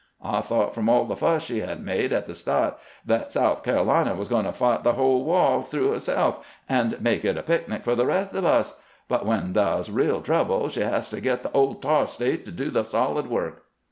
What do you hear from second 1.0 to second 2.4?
the fuss she had made at the